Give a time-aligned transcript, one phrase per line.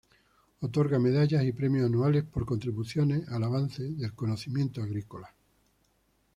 [0.61, 5.31] Otorga medallas y premios anuales por contribuciones al avance del conocimiento agrícola.